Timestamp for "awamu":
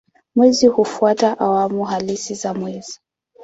1.39-1.83